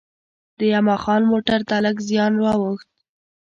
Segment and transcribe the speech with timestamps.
[0.57, 2.89] د یما خان موټر ته لږ زیان وا ووښت.